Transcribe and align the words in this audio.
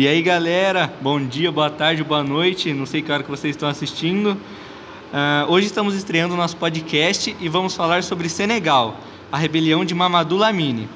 E 0.00 0.08
aí 0.08 0.22
galera, 0.22 0.90
bom 1.02 1.22
dia, 1.22 1.52
boa 1.52 1.68
tarde, 1.68 2.02
boa 2.02 2.24
noite, 2.24 2.72
não 2.72 2.86
sei 2.86 3.02
que 3.02 3.12
hora 3.12 3.22
que 3.22 3.28
vocês 3.28 3.54
estão 3.54 3.68
assistindo. 3.68 4.32
Uh, 4.32 5.52
hoje 5.52 5.66
estamos 5.66 5.94
estreando 5.94 6.34
nosso 6.34 6.56
podcast 6.56 7.36
e 7.38 7.48
vamos 7.50 7.76
falar 7.76 8.02
sobre 8.02 8.26
Senegal, 8.30 8.96
a 9.30 9.36
rebelião 9.36 9.84
de 9.84 9.94
Mamadou 9.94 10.38
Lamine. 10.38 10.88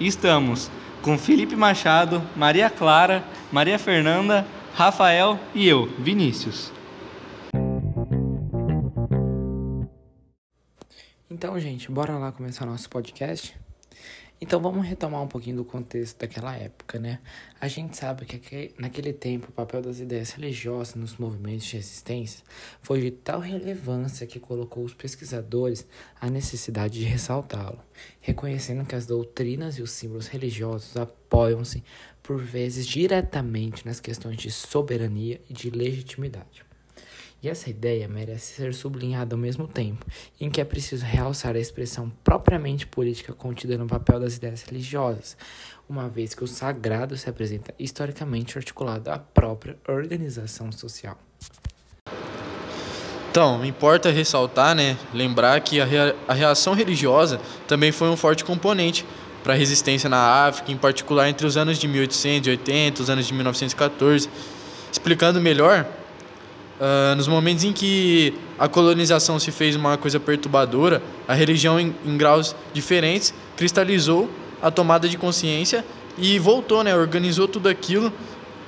E 0.00 0.08
estamos 0.08 0.68
com 1.02 1.16
Felipe 1.16 1.54
Machado, 1.54 2.20
Maria 2.34 2.68
Clara, 2.68 3.22
Maria 3.52 3.78
Fernanda, 3.78 4.44
Rafael 4.74 5.38
e 5.54 5.68
eu, 5.68 5.88
Vinícius. 5.96 6.72
Então, 11.30 11.60
gente, 11.60 11.92
bora 11.92 12.18
lá 12.18 12.32
começar 12.32 12.66
nosso 12.66 12.90
podcast? 12.90 13.54
Então 14.40 14.60
vamos 14.60 14.86
retomar 14.86 15.20
um 15.20 15.26
pouquinho 15.26 15.56
do 15.56 15.64
contexto 15.64 16.20
daquela 16.20 16.54
época, 16.54 17.00
né? 17.00 17.18
A 17.60 17.66
gente 17.66 17.96
sabe 17.96 18.24
que 18.24 18.72
naquele 18.78 19.12
tempo 19.12 19.48
o 19.48 19.52
papel 19.52 19.82
das 19.82 19.98
ideias 19.98 20.30
religiosas 20.30 20.94
nos 20.94 21.16
movimentos 21.16 21.66
de 21.66 21.76
resistência 21.76 22.44
foi 22.80 23.00
de 23.00 23.10
tal 23.10 23.40
relevância 23.40 24.28
que 24.28 24.38
colocou 24.38 24.84
os 24.84 24.94
pesquisadores 24.94 25.84
à 26.20 26.30
necessidade 26.30 27.00
de 27.00 27.04
ressaltá-lo, 27.04 27.80
reconhecendo 28.20 28.86
que 28.86 28.94
as 28.94 29.06
doutrinas 29.06 29.76
e 29.76 29.82
os 29.82 29.90
símbolos 29.90 30.28
religiosos 30.28 30.96
apoiam-se 30.96 31.82
por 32.22 32.40
vezes 32.40 32.86
diretamente 32.86 33.84
nas 33.84 33.98
questões 33.98 34.36
de 34.36 34.52
soberania 34.52 35.40
e 35.50 35.52
de 35.52 35.68
legitimidade. 35.68 36.67
E 37.40 37.48
essa 37.48 37.70
ideia 37.70 38.08
merece 38.08 38.54
ser 38.54 38.74
sublinhada 38.74 39.36
ao 39.36 39.38
mesmo 39.38 39.68
tempo 39.68 40.04
em 40.40 40.50
que 40.50 40.60
é 40.60 40.64
preciso 40.64 41.04
realçar 41.04 41.54
a 41.54 41.58
expressão 41.60 42.10
propriamente 42.24 42.84
política 42.84 43.32
contida 43.32 43.78
no 43.78 43.86
papel 43.86 44.18
das 44.18 44.36
ideias 44.36 44.62
religiosas, 44.62 45.36
uma 45.88 46.08
vez 46.08 46.34
que 46.34 46.42
o 46.42 46.48
sagrado 46.48 47.16
se 47.16 47.30
apresenta 47.30 47.72
historicamente 47.78 48.58
articulado 48.58 49.08
à 49.08 49.20
própria 49.20 49.76
organização 49.86 50.72
social. 50.72 51.16
Então, 53.30 53.64
importa 53.64 54.10
ressaltar, 54.10 54.74
né, 54.74 54.98
lembrar 55.14 55.60
que 55.60 55.80
a, 55.80 55.84
rea 55.84 56.16
a 56.26 56.34
reação 56.34 56.74
religiosa 56.74 57.40
também 57.68 57.92
foi 57.92 58.08
um 58.08 58.16
forte 58.16 58.44
componente 58.44 59.06
para 59.44 59.52
a 59.52 59.56
resistência 59.56 60.10
na 60.10 60.46
África, 60.46 60.72
em 60.72 60.76
particular 60.76 61.28
entre 61.28 61.46
os 61.46 61.56
anos 61.56 61.78
de 61.78 61.86
1880 61.86 63.00
e 63.00 63.02
os 63.02 63.08
anos 63.08 63.28
de 63.28 63.34
1914. 63.34 64.28
Explicando 64.90 65.40
melhor, 65.40 65.86
Uh, 66.78 67.16
nos 67.16 67.26
momentos 67.26 67.64
em 67.64 67.72
que 67.72 68.32
a 68.56 68.68
colonização 68.68 69.38
se 69.38 69.50
fez 69.50 69.74
uma 69.74 69.96
coisa 69.96 70.20
perturbadora, 70.20 71.02
a 71.26 71.34
religião, 71.34 71.78
em, 71.78 71.94
em, 72.06 72.16
graus 72.16 72.54
diferentes, 72.72 73.34
cristalizou 73.56 74.30
a 74.62 74.70
tomada 74.70 75.08
de 75.08 75.18
consciência 75.18 75.84
e 76.16 76.38
voltou, 76.38 76.84
né, 76.84 76.94
organizou 76.96 77.48
tudo 77.48 77.68
aquilo, 77.68 78.12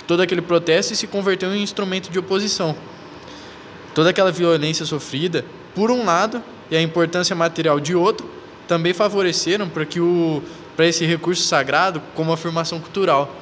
todo 0.08 0.20
aquele 0.22 0.42
protesto 0.42 0.92
e 0.92 0.96
se 0.96 1.06
converteu 1.06 1.54
em 1.54 1.62
instrumento 1.62 2.10
de 2.10 2.18
oposição. 2.18 2.74
Toda 3.94 4.10
aquela 4.10 4.32
violência 4.32 4.84
sofrida, 4.84 5.44
por 5.74 5.90
um 5.90 6.04
lado, 6.04 6.42
e 6.68 6.76
a 6.76 6.82
importância 6.82 7.34
material 7.36 7.78
de 7.78 7.94
outro, 7.94 8.28
também 8.66 8.92
favoreceram 8.92 9.68
para 9.68 9.84
que 9.84 10.00
o 10.00 10.42
para 10.80 10.86
esse 10.86 11.04
recurso 11.04 11.42
sagrado 11.42 12.00
como 12.14 12.32
afirmação 12.32 12.80
cultural. 12.80 13.36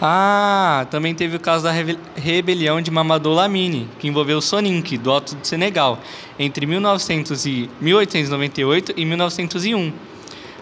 Ah, 0.00 0.86
também 0.92 1.12
teve 1.12 1.36
o 1.36 1.40
caso 1.40 1.64
da 1.64 1.72
rebelião 2.14 2.80
de 2.80 2.88
Mamadou 2.88 3.34
Lamine, 3.34 3.88
que 3.98 4.06
envolveu 4.06 4.40
Soninke, 4.40 4.96
do 4.96 5.10
Alto 5.10 5.34
do 5.34 5.44
Senegal, 5.44 6.00
entre 6.38 6.66
1900 6.66 7.44
e 7.46 7.68
1898 7.80 8.94
e 8.96 9.04
1901. 9.04 9.92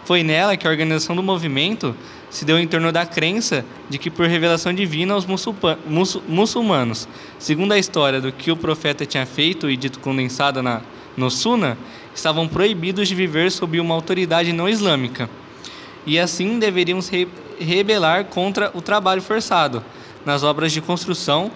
Foi 0.06 0.22
nela 0.22 0.56
que 0.56 0.66
a 0.66 0.70
organização 0.70 1.14
do 1.14 1.22
movimento 1.22 1.94
se 2.30 2.46
deu 2.46 2.58
em 2.58 2.66
torno 2.66 2.90
da 2.90 3.04
crença 3.04 3.62
de 3.90 3.98
que, 3.98 4.10
por 4.10 4.26
revelação 4.26 4.72
divina, 4.72 5.14
os 5.14 5.26
muçulmanos, 6.26 7.06
segundo 7.38 7.72
a 7.72 7.78
história 7.78 8.22
do 8.22 8.32
que 8.32 8.50
o 8.50 8.56
profeta 8.56 9.04
tinha 9.04 9.26
feito 9.26 9.68
e 9.68 9.76
dito 9.76 10.00
condensada 10.00 10.62
na, 10.62 10.80
no 11.14 11.30
Sunna, 11.30 11.76
estavam 12.14 12.48
proibidos 12.48 13.06
de 13.06 13.14
viver 13.14 13.52
sob 13.52 13.78
uma 13.78 13.94
autoridade 13.94 14.50
não 14.52 14.66
islâmica. 14.66 15.28
E 16.06 16.18
assim 16.18 16.58
deveriam 16.58 17.02
se 17.02 17.28
rebelar 17.58 18.24
contra 18.26 18.70
o 18.74 18.80
trabalho 18.80 19.22
forçado 19.22 19.82
nas 20.24 20.42
obras 20.42 20.72
de 20.72 20.80
construção 20.80 21.50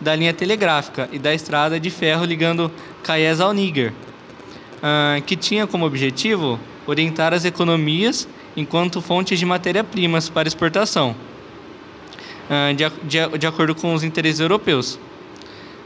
da 0.00 0.14
linha 0.14 0.32
telegráfica 0.32 1.08
e 1.12 1.18
da 1.18 1.34
estrada 1.34 1.78
de 1.78 1.90
ferro 1.90 2.24
ligando 2.24 2.70
Caiés 3.02 3.40
ao 3.40 3.52
Níger, 3.52 3.92
uh, 3.92 5.22
que 5.22 5.36
tinha 5.36 5.66
como 5.66 5.86
objetivo 5.86 6.58
orientar 6.86 7.32
as 7.32 7.44
economias 7.44 8.28
enquanto 8.56 9.00
fontes 9.00 9.38
de 9.38 9.46
matéria-primas 9.46 10.28
para 10.28 10.48
exportação, 10.48 11.14
uh, 12.50 12.74
de, 13.38 13.46
acordo 13.46 13.74
com 13.74 13.94
os 13.94 14.02
interesses 14.02 14.40
europeus. 14.40 14.98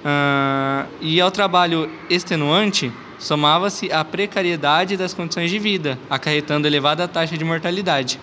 Uh, 0.02 0.88
e 1.00 1.20
ao 1.20 1.30
trabalho 1.30 1.90
extenuante, 2.08 2.90
somava-se 3.18 3.92
a 3.92 4.02
precariedade 4.02 4.96
das 4.96 5.12
condições 5.12 5.50
de 5.50 5.58
vida, 5.58 5.98
acarretando 6.08 6.66
elevada 6.66 7.06
taxa 7.06 7.36
de 7.36 7.44
mortalidade. 7.44 8.18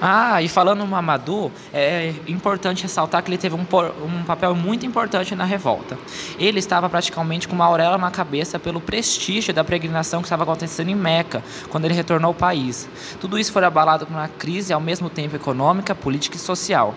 Ah, 0.00 0.40
e 0.40 0.48
falando 0.48 0.78
no 0.78 0.86
Mamadou, 0.86 1.50
é 1.72 2.14
importante 2.26 2.84
ressaltar 2.84 3.22
que 3.22 3.30
ele 3.30 3.38
teve 3.38 3.56
um, 3.56 3.60
um, 3.60 4.24
papel 4.24 4.54
muito 4.54 4.86
importante 4.86 5.34
na 5.34 5.44
revolta. 5.44 5.98
Ele 6.38 6.58
estava 6.58 6.88
praticamente 6.88 7.48
com 7.48 7.54
uma 7.54 7.64
auréola 7.64 7.98
na 7.98 8.10
cabeça 8.10 8.58
pelo 8.58 8.80
prestígio 8.80 9.52
da 9.52 9.64
peregrinação 9.64 10.20
que 10.20 10.26
estava 10.26 10.44
acontecendo 10.44 10.90
em 10.90 10.94
Meca, 10.94 11.42
quando 11.68 11.84
ele 11.84 11.94
retornou 11.94 12.28
ao 12.28 12.34
país. 12.34 12.88
Tudo 13.20 13.38
isso 13.38 13.52
foi 13.52 13.64
abalado 13.64 14.06
por 14.06 14.14
uma 14.14 14.28
crise 14.28 14.72
ao 14.72 14.80
mesmo 14.80 15.10
tempo 15.10 15.34
econômica, 15.34 15.94
política 15.94 16.36
e 16.36 16.40
social. 16.40 16.94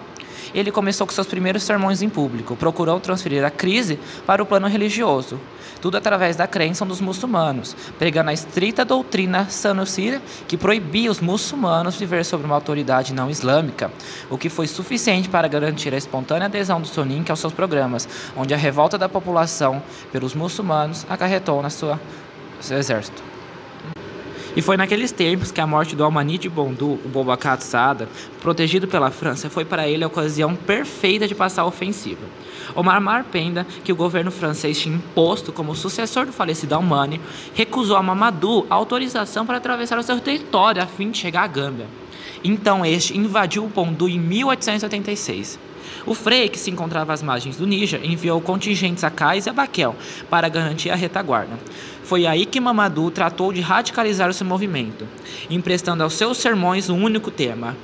Ele 0.54 0.72
começou 0.72 1.08
com 1.08 1.14
seus 1.14 1.28
primeiros 1.28 1.64
sermões 1.64 2.02
em 2.02 2.10
público, 2.10 2.56
procurou 2.56 3.00
transferir 3.00 3.44
a 3.44 3.50
crise 3.50 4.00
para 4.26 4.42
o 4.42 4.46
plano 4.46 4.68
religioso 4.68 5.40
tudo 5.82 5.98
através 5.98 6.36
da 6.36 6.48
crença 6.48 6.86
dos 6.86 7.02
muçulmanos, 7.02 7.76
pregando 7.98 8.30
a 8.30 8.34
estrita 8.34 8.86
doutrina 8.86 9.50
sanucida 9.50 10.22
que 10.48 10.56
proibia 10.56 11.10
os 11.10 11.20
muçulmanos 11.20 11.98
viver 11.98 12.24
sob 12.24 12.46
uma 12.46 12.56
autoridade 12.56 13.14
não 13.14 13.30
islâmica, 13.30 13.92
o 14.30 14.38
que 14.38 14.48
foi 14.48 14.68
suficiente 14.68 15.28
para 15.28 15.48
garantir 15.48 15.94
a 15.94 15.98
espontânea 15.98 16.46
adesão 16.46 16.80
do 16.80 16.88
Soninke 16.88 17.32
aos 17.32 17.40
seus 17.40 17.52
programas, 17.52 18.08
onde 18.38 18.54
a 18.54 18.58
revolta 18.58 18.98
da 18.98 19.10
população 19.10 19.82
pelos 20.12 20.36
muçulmanos 20.36 21.06
acarretou 21.10 21.62
na 21.62 21.70
sua 21.70 22.00
seu 22.60 22.78
exército. 22.78 23.31
E 24.56 24.62
foi 24.62 24.76
naqueles 24.76 25.14
tempos 25.14 25.50
que 25.50 25.62
a 25.62 25.68
morte 25.68 25.96
do 25.96 26.04
Almani 26.04 26.38
de 26.38 26.50
Bondu, 26.50 27.00
o 27.06 27.10
Boubacar 27.10 27.62
Sada, 27.62 28.10
protegido 28.42 28.86
pela 28.86 29.10
França, 29.10 29.50
foi 29.50 29.64
para 29.64 29.88
ele 29.88 30.04
a 30.04 30.08
ocasião 30.08 30.56
perfeita 30.56 31.26
de 31.26 31.34
passar 31.34 31.62
a 31.62 31.66
ofensiva. 31.66 32.22
Omar 32.76 33.00
Marpenda, 33.00 33.66
que 33.84 33.94
o 33.94 33.96
governo 33.96 34.30
francês 34.30 34.78
tinha 34.78 34.96
imposto 34.96 35.54
como 35.54 35.74
sucessor 35.74 36.26
do 36.26 36.34
falecido 36.34 36.76
Almani, 36.76 37.22
recusou 37.54 37.96
a 37.96 38.04
Mamadou 38.04 38.68
a 38.70 38.76
autorização 38.76 39.46
para 39.46 39.58
atravessar 39.58 39.98
o 39.98 40.04
seu 40.04 40.20
território 40.20 40.84
a 40.84 40.86
fim 40.86 41.12
de 41.12 41.18
chegar 41.18 41.44
à 41.44 41.48
Gâmbia. 41.48 41.88
Então 42.44 42.86
este 42.86 43.18
invadiu 43.18 43.64
o 43.64 43.70
Pondu 43.70 44.10
em 44.10 44.20
1886. 44.20 45.71
O 46.06 46.16
Frei, 46.16 46.50
que 46.50 46.60
se 46.60 46.72
encontrava 46.72 47.14
às 47.14 47.22
margens 47.22 47.58
do 47.58 47.68
Níger, 47.68 48.02
enviou 48.04 48.42
contingentes 48.42 49.04
a 49.04 49.12
Cais 49.12 49.46
e 49.46 49.50
a 49.50 49.54
Baquel 49.54 49.96
para 50.30 50.50
garantir 50.50 50.90
a 50.90 50.96
retaguarda. 50.96 51.60
Foi 52.04 52.26
aí 52.26 52.46
que 52.46 52.60
Mamadou 52.60 53.12
tratou 53.12 53.54
de 53.54 53.62
radicalizar 53.62 54.30
o 54.30 54.34
seu 54.34 54.46
movimento, 54.46 55.08
emprestando 55.50 56.04
aos 56.04 56.14
seus 56.14 56.38
sermões 56.38 56.90
um 56.90 57.04
único 57.04 57.30
tema: 57.30 57.78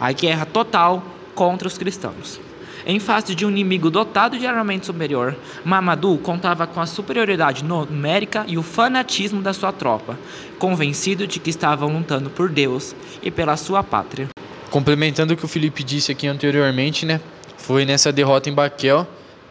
a 0.00 0.10
guerra 0.12 0.46
total 0.46 1.04
contra 1.34 1.68
os 1.68 1.76
cristãos. 1.76 2.40
Em 2.86 2.98
face 2.98 3.34
de 3.34 3.44
um 3.44 3.50
inimigo 3.50 3.90
dotado 3.90 4.38
de 4.38 4.46
armamento 4.46 4.86
superior, 4.86 5.36
Mamadou 5.62 6.16
contava 6.16 6.66
com 6.66 6.80
a 6.80 6.86
superioridade 6.86 7.62
numérica 7.62 8.44
e 8.48 8.56
o 8.56 8.62
fanatismo 8.62 9.42
da 9.42 9.52
sua 9.52 9.70
tropa, 9.70 10.18
convencido 10.58 11.26
de 11.26 11.38
que 11.38 11.50
estavam 11.50 11.92
lutando 11.92 12.30
por 12.30 12.48
Deus 12.48 12.96
e 13.22 13.30
pela 13.30 13.58
sua 13.58 13.82
pátria. 13.82 14.28
Complementando 14.70 15.34
o 15.34 15.36
que 15.36 15.44
o 15.44 15.48
Felipe 15.48 15.82
disse 15.82 16.10
aqui 16.10 16.26
anteriormente, 16.26 17.04
né? 17.04 17.20
Foi 17.60 17.84
nessa 17.84 18.10
derrota 18.10 18.48
em 18.48 18.54
Baquel 18.54 19.06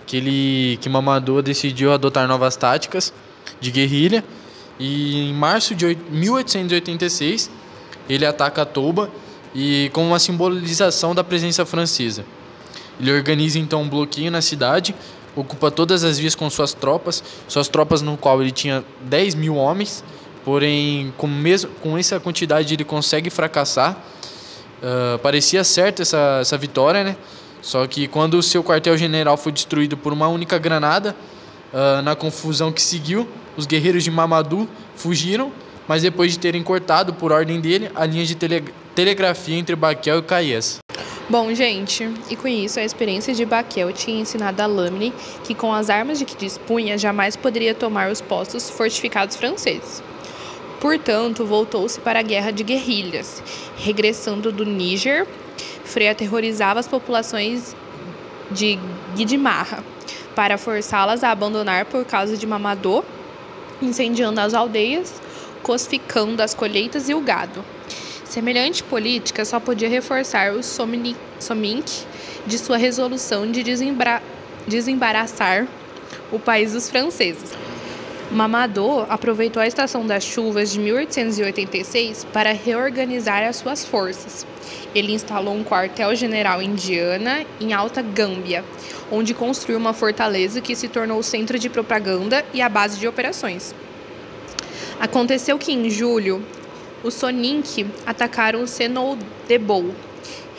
que 0.06 0.17
ele 0.17 0.77
que 0.81 0.89
Mamadou 0.89 1.41
decidiu 1.41 1.94
adotar 1.94 2.27
novas 2.27 2.56
táticas 2.56 3.13
de 3.61 3.69
guerrilha 3.69 4.23
e 4.79 5.29
em 5.29 5.33
março 5.33 5.75
de 5.75 5.95
1886 6.09 7.51
ele 8.09 8.25
ataca 8.25 8.65
Touba 8.65 9.09
e 9.53 9.91
com 9.94 10.07
uma 10.07 10.17
simbolização 10.17 11.13
da 11.13 11.23
presença 11.23 11.65
francesa. 11.65 12.25
Ele 13.00 13.13
organiza 13.13 13.59
então 13.59 13.83
um 13.83 13.89
bloqueio 13.89 14.31
na 14.31 14.41
cidade, 14.41 14.95
ocupa 15.35 15.69
todas 15.69 16.03
as 16.03 16.17
vias 16.17 16.33
com 16.33 16.50
suas 16.50 16.73
tropas, 16.73 17.23
suas 17.47 17.67
tropas 17.67 18.01
no 18.01 18.17
qual 18.17 18.41
ele 18.41 18.51
tinha 18.51 18.83
10 19.01 19.35
mil 19.35 19.56
homens, 19.56 20.03
porém 20.44 21.13
com, 21.15 21.27
mesmo, 21.27 21.69
com 21.81 21.95
essa 21.95 22.19
quantidade 22.19 22.73
ele 22.73 22.83
consegue 22.83 23.29
fracassar. 23.29 23.95
Uh, 24.81 25.19
parecia 25.19 25.63
certa 25.63 26.01
essa, 26.01 26.39
essa 26.41 26.57
vitória, 26.57 27.03
né? 27.03 27.15
Só 27.61 27.85
que 27.88 28.07
quando 28.07 28.35
o 28.35 28.44
seu 28.44 28.63
quartel-general 28.63 29.38
foi 29.38 29.51
destruído 29.51 29.97
por 29.97 30.13
uma 30.13 30.27
única 30.27 30.57
granada, 30.57 31.15
uh, 31.73 32.01
na 32.01 32.15
confusão 32.15 32.71
que 32.71 32.81
seguiu, 32.81 33.27
os 33.57 33.65
guerreiros 33.65 34.03
de 34.03 34.11
Mamadou 34.11 34.67
fugiram, 34.95 35.51
mas 35.88 36.01
depois 36.01 36.31
de 36.31 36.39
terem 36.39 36.63
cortado, 36.63 37.13
por 37.13 37.31
ordem 37.31 37.59
dele, 37.59 37.91
a 37.95 38.06
linha 38.06 38.25
de 38.25 38.35
tele 38.35 38.63
telegrafia 38.95 39.56
entre 39.56 39.75
Baquel 39.75 40.19
e 40.19 40.21
Caies. 40.21 40.79
Bom, 41.29 41.53
gente, 41.53 42.09
e 42.29 42.35
com 42.35 42.47
isso 42.47 42.79
a 42.79 42.83
experiência 42.83 43.35
de 43.35 43.45
Baquel 43.45 43.94
tinha 43.94 44.19
ensinado 44.19 44.61
a 44.61 44.65
Lamine 44.65 45.13
que 45.44 45.53
com 45.53 45.71
as 45.71 45.89
armas 45.89 46.17
de 46.17 46.25
que 46.25 46.35
dispunha 46.35 46.97
jamais 46.97 47.35
poderia 47.35 47.75
tomar 47.75 48.11
os 48.11 48.19
postos 48.19 48.69
fortificados 48.69 49.35
franceses. 49.35 50.01
Portanto, 50.79 51.45
voltou-se 51.45 52.00
para 52.00 52.19
a 52.19 52.23
guerra 52.23 52.51
de 52.51 52.63
guerrilhas. 52.63 53.44
Regressando 53.77 54.51
do 54.51 54.65
Níger, 54.65 55.27
Frei 55.89 56.07
aterrorizava 56.07 56.80
as 56.80 56.88
populações 56.88 57.75
de 58.51 58.77
Guidimarra 59.15 59.83
para 60.36 60.56
forçá-las 60.56 61.24
a 61.24 61.31
abandonar 61.31 61.86
por 61.86 62.06
causa 62.06 62.38
de 62.38 62.45
Mamadô, 62.45 63.03
incendiando 63.81 64.39
as 64.39 64.53
aldeias, 64.53 65.19
cosificando 65.63 66.44
as 66.44 66.53
colheitas 66.53 67.09
e 67.09 67.15
o 67.15 67.21
gado. 67.21 67.65
Semelhante 68.24 68.83
política 68.83 69.44
só 69.44 69.59
podia 69.59 69.89
reforçar 69.89 70.53
o 70.53 70.62
Somink 70.62 71.15
de 72.45 72.57
sua 72.59 72.77
resolução 72.77 73.51
de 73.51 73.63
desembaraçar 74.68 75.68
o 76.31 76.38
país 76.38 76.74
dos 76.74 76.88
franceses. 76.88 77.51
Mamadô 78.31 79.07
aproveitou 79.09 79.59
a 79.59 79.65
estação 79.65 80.05
das 80.05 80.23
chuvas 80.23 80.71
de 80.71 80.79
1886 80.79 82.27
para 82.31 82.53
reorganizar 82.53 83.43
as 83.43 83.55
suas 83.55 83.83
forças. 83.83 84.45
Ele 84.93 85.13
instalou 85.13 85.55
um 85.55 85.63
quartel-general 85.63 86.61
indiana 86.61 87.43
em 87.59 87.73
Alta 87.73 88.03
Gâmbia, 88.03 88.63
onde 89.11 89.33
construiu 89.33 89.79
uma 89.79 89.93
fortaleza 89.93 90.61
que 90.61 90.75
se 90.75 90.87
tornou 90.87 91.17
o 91.17 91.23
centro 91.23 91.57
de 91.57 91.69
propaganda 91.69 92.45
e 92.53 92.61
a 92.61 92.69
base 92.69 92.99
de 92.99 93.07
operações. 93.07 93.73
Aconteceu 94.99 95.57
que 95.57 95.71
em 95.71 95.89
julho 95.89 96.45
os 97.03 97.15
Soninke 97.15 97.87
atacaram 98.05 98.67
Senodebou, 98.67 99.95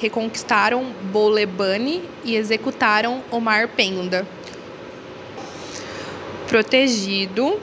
reconquistaram 0.00 0.87
Bolebane 1.12 2.02
e 2.25 2.34
executaram 2.34 3.23
Omar 3.31 3.69
Penda, 3.69 4.26
protegido 6.50 7.61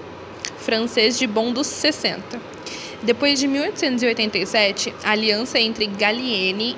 francês 0.59 1.19
de 1.19 1.27
Bom 1.27 1.51
dos 1.51 1.67
60. 1.67 2.39
Depois 3.03 3.37
de 3.37 3.45
1887, 3.45 4.95
a 5.03 5.11
aliança 5.11 5.59
entre 5.59 5.87
Gallieni 5.87 6.77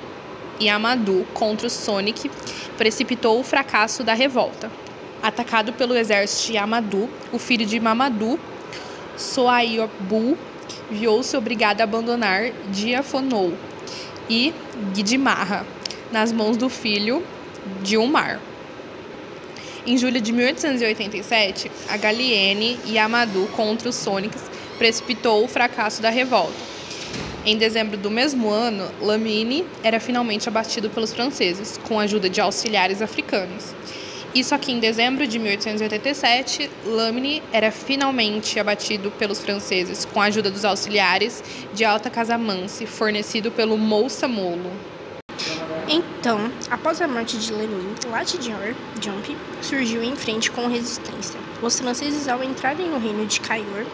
e 0.59 0.67
Amadou 0.67 1.23
contra 1.35 1.67
o 1.67 1.69
Sonic 1.69 2.31
precipitou 2.79 3.39
o 3.39 3.43
fracasso 3.43 4.03
da 4.03 4.15
revolta. 4.15 4.71
Atacado 5.21 5.71
pelo 5.73 5.95
exército 5.95 6.51
de 6.51 6.57
Amadou, 6.57 7.07
o 7.31 7.37
filho 7.37 7.63
de 7.63 7.79
Mamadou, 7.79 8.39
Soaiobu, 9.15 10.35
viu-se 10.89 11.37
obrigado 11.37 11.81
a 11.81 11.83
abandonar 11.83 12.49
Diafonou 12.71 13.53
e 14.27 14.51
Guidimarra 14.93 15.63
nas 16.11 16.31
mãos 16.31 16.57
do 16.57 16.69
filho 16.69 17.23
de 17.83 17.97
Umar. 17.97 18.39
Em 19.89 19.97
julho 19.97 20.21
de 20.21 20.31
1887, 20.31 21.71
a 21.89 21.97
Gallieni 21.97 22.79
e 22.85 22.99
Amadou 22.99 23.47
contra 23.47 23.89
os 23.89 23.95
Sônicos 23.95 24.43
precipitou 24.77 25.43
o 25.43 25.47
fracasso 25.47 25.99
da 25.99 26.11
revolta. 26.11 26.53
Em 27.43 27.57
dezembro 27.57 27.97
do 27.97 28.11
mesmo 28.11 28.51
ano, 28.51 28.87
Lamine 29.01 29.65
era 29.81 29.99
finalmente 29.99 30.47
abatido 30.47 30.91
pelos 30.91 31.11
franceses, 31.11 31.79
com 31.87 31.99
a 31.99 32.03
ajuda 32.03 32.29
de 32.29 32.39
auxiliares 32.39 33.01
africanos. 33.01 33.73
Isso 34.35 34.53
aqui 34.53 34.71
em 34.71 34.79
dezembro 34.79 35.25
de 35.25 35.39
1887, 35.39 36.69
Lamine 36.85 37.41
era 37.51 37.71
finalmente 37.71 38.59
abatido 38.59 39.09
pelos 39.17 39.39
franceses 39.39 40.05
com 40.05 40.21
a 40.21 40.25
ajuda 40.25 40.51
dos 40.51 40.65
auxiliares 40.65 41.43
de 41.73 41.83
Alta 41.83 42.11
Casamance, 42.11 42.85
fornecido 42.85 43.49
pelo 43.49 43.75
Moussa 43.75 44.27
Molo. 44.27 44.71
Então, 46.19 46.51
após 46.69 47.01
a 47.01 47.07
morte 47.07 47.37
de 47.37 47.53
Lamine, 47.53 47.95
Latdior 48.11 48.75
Jump 49.01 49.37
surgiu 49.61 50.03
em 50.03 50.17
frente 50.17 50.51
com 50.51 50.67
resistência. 50.67 51.39
Os 51.61 51.79
franceses, 51.79 52.27
ao 52.27 52.43
entrarem 52.43 52.89
no 52.89 52.99
reino 52.99 53.25
de 53.25 53.39
Cayor, 53.39 53.85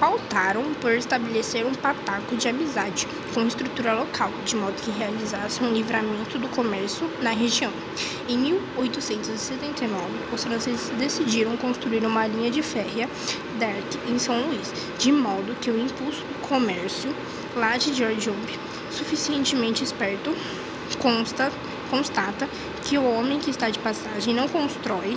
pautaram 0.00 0.72
por 0.80 0.92
estabelecer 0.92 1.66
um 1.66 1.74
pataco 1.74 2.34
de 2.34 2.48
amizade 2.48 3.06
com 3.34 3.46
estrutura 3.46 3.92
local, 3.92 4.30
de 4.46 4.56
modo 4.56 4.80
que 4.80 4.90
realizasse 4.90 5.62
um 5.62 5.70
livramento 5.70 6.38
do 6.38 6.48
comércio 6.48 7.10
na 7.20 7.32
região. 7.32 7.72
Em 8.26 8.38
1879, 8.38 10.02
os 10.32 10.42
franceses 10.42 10.88
decidiram 10.98 11.58
construir 11.58 12.06
uma 12.06 12.26
linha 12.26 12.50
de 12.50 12.62
férrea 12.62 13.06
d'Arc 13.58 13.98
em 14.08 14.18
São 14.18 14.40
Luís, 14.46 14.72
de 14.98 15.12
modo 15.12 15.54
que 15.60 15.70
o 15.70 15.78
impulso 15.78 16.20
do 16.20 16.48
comércio 16.48 17.14
lá 17.54 17.76
de 17.76 17.92
George 17.92 18.22
Jump, 18.22 18.58
suficientemente 18.90 19.84
esperto, 19.84 20.34
consta, 20.98 21.50
constata 21.90 22.48
que 22.82 22.98
o 22.98 23.04
homem 23.04 23.38
que 23.38 23.50
está 23.50 23.70
de 23.70 23.78
passagem 23.78 24.34
não 24.34 24.48
constrói, 24.48 25.16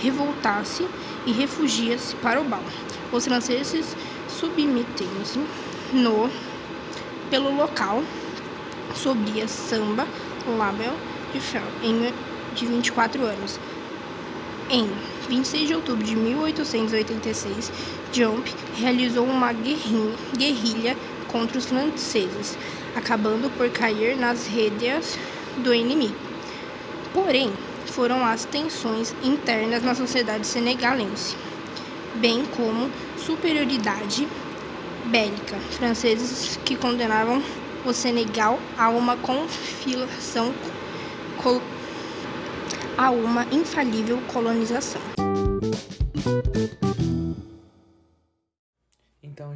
revoltasse 0.00 0.86
e 1.26 1.32
refugia-se 1.32 2.14
para 2.16 2.40
o 2.40 2.44
bal. 2.44 2.62
Os 3.12 3.24
franceses 3.24 3.96
submeteram-se 4.28 5.38
no 5.92 6.30
pelo 7.30 7.54
local 7.54 8.02
sob 8.94 9.40
a 9.40 9.48
samba 9.48 10.06
Label 10.46 10.92
de 11.32 11.40
Fel, 11.40 11.62
em, 11.82 12.12
de 12.54 12.66
24 12.66 13.22
anos. 13.24 13.58
Em 14.70 14.88
26 15.28 15.68
de 15.68 15.74
outubro 15.74 16.04
de 16.04 16.16
1886, 16.16 17.72
Jump 18.12 18.52
realizou 18.76 19.24
uma 19.24 19.52
guerrilha 19.52 20.96
contra 21.32 21.58
os 21.58 21.64
franceses, 21.64 22.56
acabando 22.94 23.50
por 23.56 23.68
cair 23.70 24.16
nas 24.16 24.46
rédeas 24.46 25.18
do 25.56 25.74
inimigo. 25.74 26.14
Porém, 27.12 27.52
foram 27.86 28.24
as 28.24 28.44
tensões 28.44 29.14
internas 29.24 29.82
na 29.82 29.94
sociedade 29.94 30.46
senegalense 30.46 31.34
bem 32.14 32.44
como 32.56 32.90
superioridade 33.16 34.28
bélica, 35.06 35.56
franceses 35.70 36.58
que 36.64 36.76
condenavam 36.76 37.42
o 37.84 37.92
Senegal 37.92 38.58
a 38.78 38.88
uma 38.88 39.16
confilação 39.16 40.54
a 42.96 43.10
uma 43.10 43.44
infalível 43.50 44.20
colonização. 44.32 45.00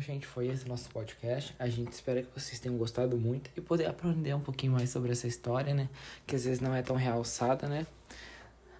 Gente, 0.07 0.25
foi 0.25 0.47
esse 0.47 0.69
nosso 0.69 0.89
podcast. 0.91 1.53
A 1.59 1.69
gente 1.69 1.91
espera 1.91 2.23
que 2.23 2.29
vocês 2.33 2.61
tenham 2.61 2.79
gostado 2.79 3.17
muito 3.17 3.51
e 3.57 3.61
poder 3.61 3.87
aprender 3.87 4.33
um 4.35 4.41
pouquinho 4.41 4.73
mais 4.73 4.89
sobre 4.89 5.11
essa 5.11 5.27
história, 5.27 5.75
né? 5.75 5.89
Que 6.25 6.37
às 6.37 6.45
vezes 6.45 6.61
não 6.61 6.73
é 6.73 6.81
tão 6.81 6.95
realçada, 6.95 7.67
né? 7.67 7.85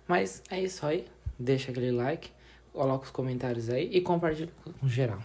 Mas 0.07 0.41
é 0.49 0.61
isso 0.63 0.87
aí. 0.87 1.05
Deixa 1.37 1.73
aquele 1.73 1.91
like 1.91 2.31
coloca 2.73 3.07
os 3.07 3.11
comentários 3.11 3.71
aí 3.71 3.89
e 3.91 4.01
compartilha 4.03 4.53
com 4.81 4.87
geral. 4.87 5.21